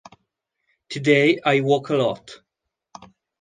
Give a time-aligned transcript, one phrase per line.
[0.89, 2.41] Today I walk a lot.